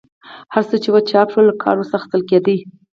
هر 0.53 0.63
څه 0.69 0.75
چې 0.83 0.89
وو 0.91 0.99
چاپ 1.09 1.27
شول 1.33 1.47
او 1.51 1.61
کار 1.63 1.75
ورڅخه 1.77 1.95
اخیستل 1.97 2.21
کېدی. 2.29 2.57